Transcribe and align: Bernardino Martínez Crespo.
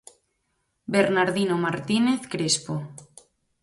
Bernardino 0.95 1.55
Martínez 1.65 2.21
Crespo. 2.31 2.75